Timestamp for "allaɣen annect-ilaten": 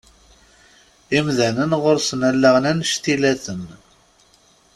2.29-3.63